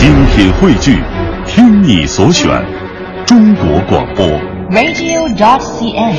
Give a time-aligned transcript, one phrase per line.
[0.00, 0.98] 精品汇聚，
[1.46, 2.48] 听你所选，
[3.26, 4.26] 中国广播。
[4.70, 6.16] radio.cn。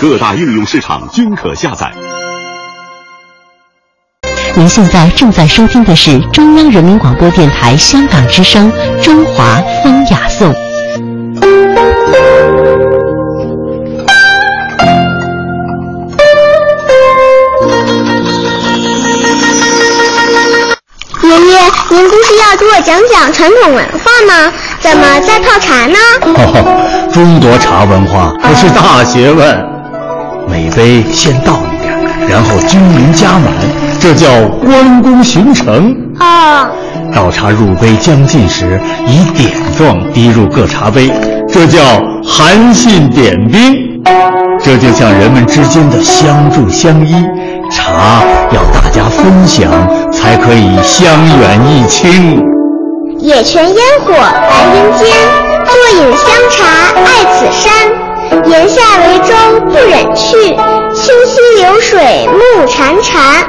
[0.00, 1.92] 各大应用市场均可下载。
[4.54, 8.70] 您现在正在收听的是中央人民广播电台香港之声
[9.02, 10.52] 《中华风雅颂》。
[21.36, 21.60] 爷爷，
[21.90, 24.52] 您不是要给我讲讲传统文化吗？
[24.80, 25.96] 怎么在泡茶呢？
[26.22, 29.64] 哦，中国茶文化可是大学问，
[30.48, 31.94] 每杯先倒一点，
[32.28, 33.52] 然后均匀加满，
[34.00, 34.26] 这叫
[34.64, 35.94] 关公巡城。
[36.20, 36.68] 哦，
[37.14, 41.12] 倒茶入杯将尽时，以点状滴入各茶杯，
[41.52, 41.80] 这叫
[42.24, 43.84] 韩信点兵。
[44.62, 47.14] 这就像人们之间的相助相依，
[47.70, 49.70] 茶要大家分享，
[50.10, 51.06] 才可以香
[51.38, 52.42] 远益清。
[53.18, 55.06] 野泉烟火白云间，
[55.66, 56.64] 坐饮香茶
[57.04, 57.62] 爱此山。
[58.46, 59.34] 檐下为舟
[59.66, 60.56] 不忍去，
[60.94, 63.44] 清溪流水暮潺潺。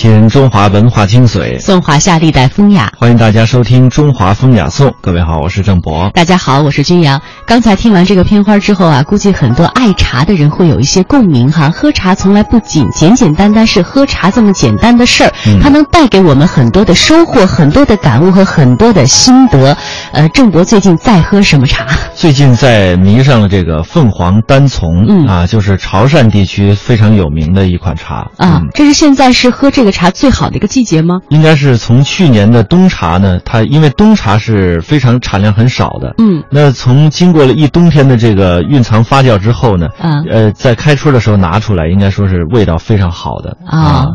[0.00, 2.90] 品中华文化精髓，颂华夏历代风雅。
[2.96, 4.88] 欢迎大家收听《中华风雅颂》。
[5.02, 6.10] 各位好，我是郑博。
[6.14, 7.20] 大家好，我是君阳。
[7.44, 11.68] 刚才听完这个片花之后啊，估计很多爱茶的人会有一些共鸣哈。
[11.68, 19.76] 喝茶从来不仅简简单单是喝茶这么简单的事儿，嗯它能带给我们很多的收获、很多的感悟和很多的心得。
[20.12, 21.86] 呃，郑博最近在喝什么茶？
[22.14, 31.20] 最近在迷上了这个凤凰单丛，嗯啊，就是潮汕地区非常有名的一款茶啊嗯，这是现在是喝这个茶最好的一个季节吗？
[31.28, 40.24] 应该是从去年的冬茶呢，它因为冬茶是非常产量很少的，嗯，那从经过了一冬天的这个蕴藏发酵之后呢，嗯。
[40.30, 43.56] 呃，在开春的时候拿出来，应该说是味道非常好的。
[43.66, 44.06] 啊。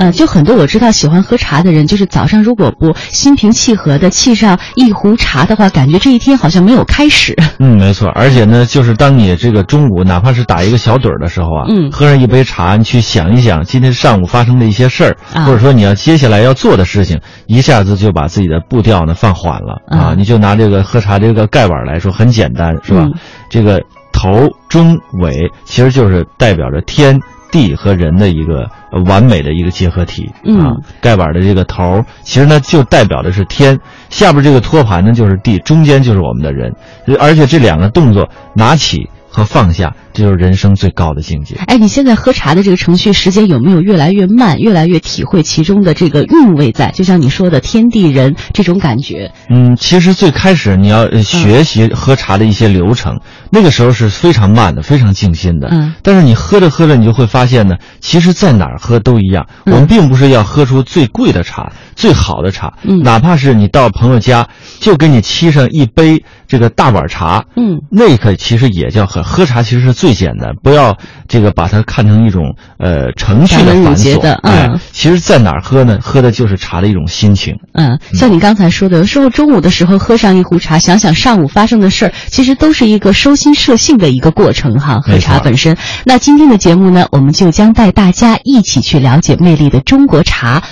[0.00, 7.36] 呃，就很多我知道喜欢喝茶的人，就是早上如果不心平气和的沏上一壶茶的话，感觉这一天好像没有开始。
[7.60, 20.14] 嗯，没错，而且呢，就是当你这个中午哪怕是打一个小盹儿的时候啊，嗯喝上一杯茶，你去想一想今天上午发生的一些事儿，啊或者说你要接下来要做的事情，一下子就把自己的步调呢放缓了啊啊。
[20.16, 23.02] 你就拿这个喝茶这个盖碗来说，很简单，是吧？
[23.04, 23.12] 嗯
[23.50, 23.80] 这个
[24.12, 27.20] 头、中、尾其实就是代表着天。
[27.50, 30.60] 地和人的一个呃完美的一个结合体嗯。
[30.60, 33.78] 啊，盖碗的这个头儿，其实呢就代表的是天，
[34.08, 36.74] 下边这个托盘呢就是地，中间就是我们的人，
[37.18, 41.54] 而且这两个动作拿起和放下，这就是人生最高的境界。
[41.66, 46.90] 哎，你现在喝茶的这个程序时间有没有越来越慢，越来越体会其中的这个韵味在？
[46.90, 49.32] 就像你说的天地人这种感觉。
[49.48, 53.20] 嗯，其实最开始你要呃学习喝茶的一些流程，
[53.50, 55.68] 那个时候是非常慢的，非常静心的。
[55.70, 59.46] 嗯，但是你喝着喝着，你就会发现呢，其实在哪儿喝都一样。
[59.64, 64.48] 嗯我们并不是要喝出最贵的茶、最好的茶，嗯哪怕是你到朋友家，
[64.80, 69.22] 就给你沏上一杯这个大碗茶，嗯，那个其实也叫喝。
[69.22, 74.18] 喝茶其实是最简单，不要这个把它看成一种呃程序的繁琐。
[74.20, 75.98] 嗯哎，其实在哪儿喝呢？
[76.02, 77.54] 喝的就是茶的一种心情。
[77.72, 84.98] 嗯，像你刚才说的，有时候中午的时候喝上一壶茶，想想上午发生的事儿，其实都是一个收心摄性的一个过程哈。
[85.00, 90.64] 喝茶本身，那今天的节目呢，我们就将带大家一起去了解魅力的中国茶。